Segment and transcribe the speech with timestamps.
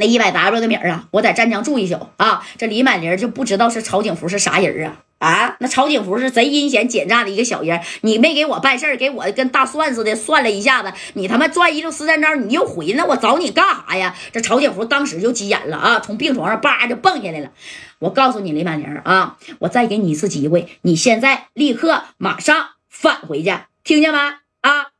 [0.00, 5.56] 那一百 W 的米儿啊，我在湛江住一宿啊，这李满林就不知道是曹景福是啥人啊啊！
[5.60, 14.16] 那曹景福是贼阴险奸诈的一个小人，你没给我办事儿，给我跟大蒜似的算了一下子，你他妈转一溜十三招，你又回来，我找你干啥呀？
[14.32, 17.50] 这曹景福当时就急眼了啊，从病床上叭就蹦下来了。
[17.98, 24.18] 我告诉你李满林啊，我再给你一次机会，你现在立刻马上返回去，听见没
[24.62, 24.92] 啊？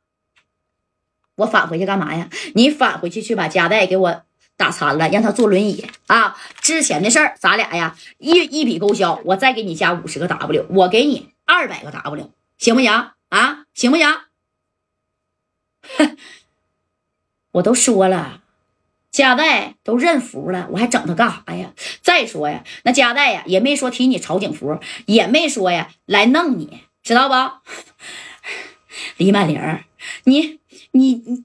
[1.37, 2.29] 我返回去干嘛呀？
[2.53, 4.21] 你返回去去把夹带给我。
[4.61, 6.37] 打残了，让他坐轮椅啊！
[6.61, 9.19] 之前的事儿，咱俩呀一一笔勾销。
[9.25, 12.91] 我再给你加五十个 W，我给你二百个 W，行不行
[13.29, 13.65] 啊？
[13.73, 14.07] 行不行？
[17.53, 18.43] 我都说了，
[19.11, 21.73] 加代都认服了，我还整他干啥呀？
[22.03, 27.33] 再说呀，那加代呀也没说提你曹景福，也没说呀来弄你，知道不？
[29.17, 29.59] 李曼玲，
[30.25, 30.60] 你。
[30.91, 31.43] 你你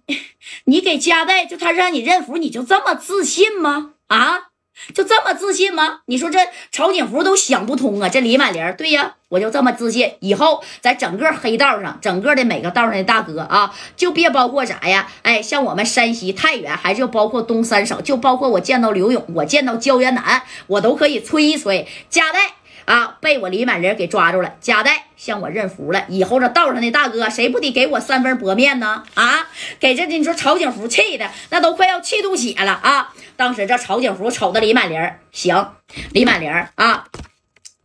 [0.64, 3.92] 你给加代就他让你认服，你就这么自信吗？
[4.08, 4.48] 啊，
[4.94, 6.00] 就这么自信吗？
[6.06, 6.38] 你说这
[6.70, 8.08] 曹景福都想不通啊！
[8.08, 15.08] 这李满玲，对呀，我就这么自信，以后在整个黑道上，整个的每个道上的大哥啊，就别包括啥呀？
[15.22, 22.56] 哎，像我们山西太原，还是包括东三省，就包括我见到刘勇，我见到焦元南，我都可以吹一吹加代。
[22.86, 23.18] 啊！
[23.20, 26.06] 被我李满林给抓住了，夹带向我认服了。
[26.08, 29.04] 以后这道上的大哥，谁不得给我三分薄面呢？
[29.14, 29.46] 啊！
[29.78, 33.12] 给这你说曹景福气的那都快要气吐血了啊！
[33.36, 35.72] 当时这曹景福瞅着李满玲，行，
[36.12, 37.06] 李满玲啊，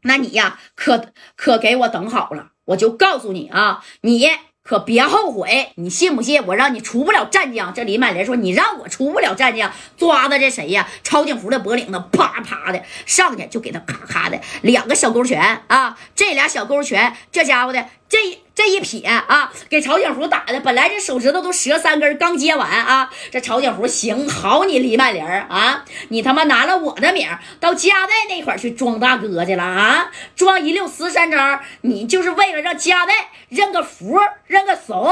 [0.04, 4.30] 那你呀，可可给我等好了，我就告诉你啊，你。
[4.64, 6.46] 可别后悔，你信不信？
[6.46, 7.74] 我让你出不了湛江。
[7.74, 10.88] 这李满林说：“你让我出不了湛江，抓的这谁呀？
[11.04, 15.98] 超警服的脖领子，啪啪的上去就给他咔咔的两个小勾拳啊！
[16.16, 27.28] 这俩小勾拳，这家伙的这。”这一撇啊，给曹景福打的，本来这手指头都折三根，刚接完啊，这曹景福行好你李满玲啊，你他妈拿了我的名
[27.60, 35.12] 到加代那块去装大哥去了啊，装一溜十三招，你就是为了让加代认个服，认个怂。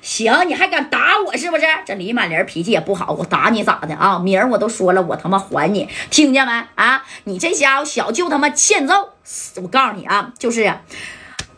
[0.00, 1.64] 行，你还敢打我是不是？
[1.86, 4.18] 这李满玲脾气也不好，我打你咋的啊？
[4.18, 7.04] 名儿我都说了，我他妈还你，听见没啊？
[7.24, 9.10] 你这家伙小就他妈欠揍，
[9.62, 10.74] 我告诉你啊，就是。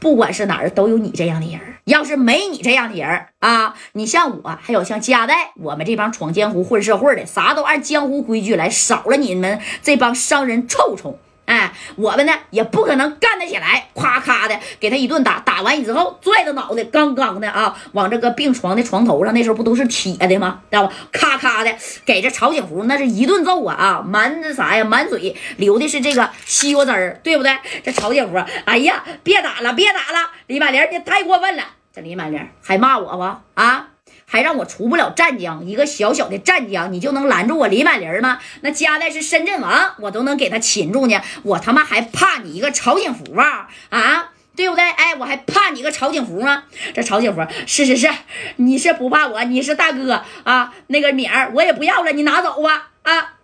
[0.04, 11.18] 不管是哪儿都有你这样的人要是没你这样的人啊，你像我，还有像加代，我们这帮闯江湖混社会的，啥都按江湖规矩来，少了你们这帮商人臭虫。
[11.46, 20.60] 哎，我们呢也不可能干得起来，咔咔的给他一顿打，打完之后拽着脑袋刚刚的啊，往这个病床的床头上，那时候不都是铁的吗？
[20.70, 20.92] 知道吧？
[21.12, 27.54] 咔咔的给这曹景福那是一顿揍啊啊，满那啥呀，满嘴流的是这个西瓜汁儿，对不对？
[27.84, 31.62] 这曹景福，哎呀，别打了，别打了，李满玲你太过分了，
[31.94, 33.88] 这李满玲还骂我不啊？
[34.26, 38.40] 还让我出不了湛江，一个小小的湛江，你就能拦住我李满林吗？
[38.62, 41.20] 那加代是深圳王，我都能给他擒住呢。
[41.42, 44.84] 我他妈还怕你一个曹景福啊啊，对不对？
[44.84, 46.64] 哎，我还怕你个曹景福吗？
[46.94, 48.10] 这曹景福是是是，
[48.56, 50.74] 你是不怕我，你是大哥啊。
[50.88, 53.34] 那个名儿我也不要了，你拿走吧啊。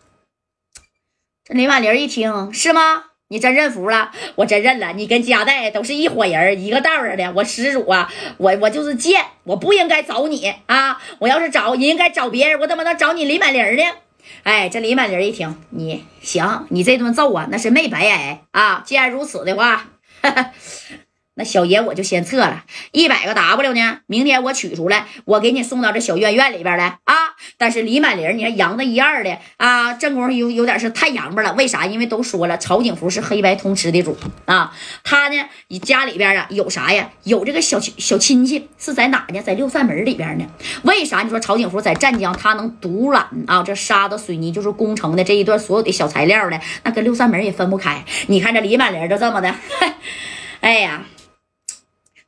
[1.44, 3.09] 这李满林一听是吗？
[3.32, 4.92] 你真认服了，我真认了。
[4.92, 7.32] 你跟佳代都是一伙人，一个道上的。
[7.32, 11.00] 我施主啊，我我就是贱，我不应该找你啊！
[11.20, 13.84] 我要是找，你应该找别人，我怎么能找你李满玲呢？
[14.42, 18.82] 哎，这李满玲一听，你行，你这顿揍啊，那是没白挨啊！
[18.84, 19.86] 既然如此的话。
[21.40, 24.00] 那小爷我就先撤了，一百个 W 呢？
[24.06, 27.14] 明天我取出来，我给你送到这小院院里边来啊！
[27.56, 31.54] 但是李满玲，你看扬的一二的啊，正宫有有点是太洋巴了。
[31.54, 31.86] 为啥？
[31.86, 34.14] 因为都说了，曹景福是黑白通吃的主
[34.44, 34.70] 啊。
[35.02, 37.08] 他呢，你家里边啊有啥呀？
[37.24, 39.40] 有这个小小亲戚是在哪呢？
[39.40, 40.44] 在六扇门里边呢。
[40.82, 41.22] 为啥？
[41.22, 43.62] 你说曹景福在湛江，他能独揽啊？
[43.62, 48.04] 这沙子、水泥就是工程的这一段所有的小材料呢，那跟六扇门也分不开。
[48.26, 49.54] 你看这李满玲就这么的，
[50.60, 51.02] 哎呀。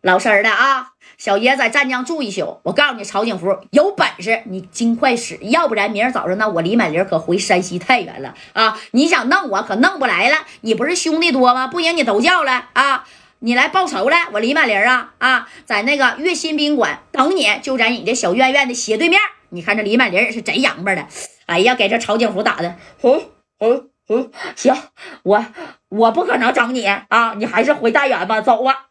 [0.02, 2.58] 老实的啊，小爷在湛江住一宿。
[2.64, 8.76] 我告诉你，曹景福有本事，你尽快使，要不然明儿早上那我李满林可回山西太原了啊！
[8.90, 10.38] 你想弄我可弄不来了。
[10.62, 11.68] 你不是兄弟多吗？
[11.68, 13.04] 不行，你都叫了啊！
[13.38, 19.20] 你来报仇来，我李满林啊啊，在那个悦新宾馆等你，就在你这小院院的斜对面。
[19.50, 21.06] 你看这李满林也是贼洋巴的，
[21.46, 23.22] 哎呀，给这曹景福打的，哼
[23.60, 24.74] 哼哼，行，
[25.22, 25.46] 我
[25.90, 28.86] 我不可能整你啊，你还是回太原吧，走吧。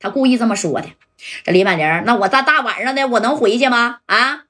[0.00, 0.88] 他故意这么说的，
[1.44, 4.00] 这李满玲，那我在大晚上的，我能回去吗？
[4.06, 4.44] 啊，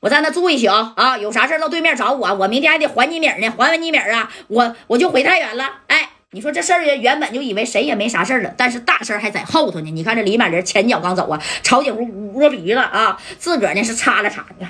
[0.00, 5.80] 我在那住一宿啊，有啥事到对面找我，我明天还得还你米呢，还完你米啊，我我就回太原了。
[5.88, 9.90] 哎，你说这事儿原本就以为谁也没啥事了，但是大事还在后头呢。
[9.90, 14.66] 你看这李满玲前脚刚走啊，曹景福捂着鼻子啊，自个儿呢是擦了擦的，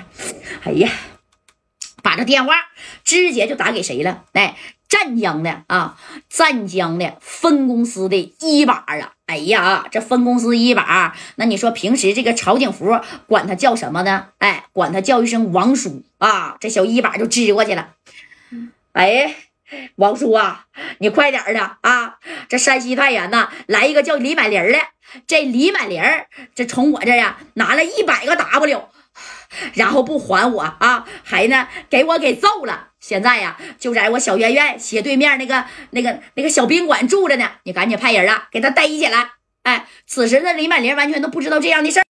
[0.63, 0.89] 哎呀。
[2.03, 2.53] 把这电话，
[3.03, 4.25] 直接就打给谁了？
[4.33, 4.55] 哎，
[4.87, 5.97] 湛江的啊，
[6.29, 9.14] 湛江的分公司的一把啊！
[9.25, 14.27] 哎呀，这分公司一把，那你说平时这个曹景福管他叫什么呢？
[14.37, 16.57] 哎，管他叫一声王叔啊！
[16.59, 17.89] 这小一把就支过去了。
[18.93, 19.35] 哎，
[19.95, 20.67] 王叔啊，
[20.99, 22.19] 你快点的啊！
[22.47, 24.79] 这山西太原呐，来一个叫李满林的，
[25.25, 26.01] 这李满林
[26.53, 28.89] 这从我这呀拿了一百个 W。
[29.73, 32.89] 然后不还我啊，还呢给我给揍了。
[33.07, 37.51] 现在呀，就在我小院院斜对面那个那个那个小宾馆住着呢。
[37.61, 39.29] 你赶紧派人啊，给他逮起来。
[39.61, 42.03] 哎，此时的李满林完全都不知道这样的事儿。